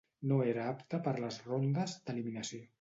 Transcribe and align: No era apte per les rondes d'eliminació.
No 0.29 0.37
era 0.53 0.63
apte 0.69 1.01
per 1.09 1.15
les 1.27 1.39
rondes 1.51 1.97
d'eliminació. 2.09 2.67